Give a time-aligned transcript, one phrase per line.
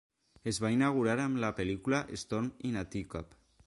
[0.51, 3.43] Es va inaugurar amb la pel·lícula Storm in a Teacup.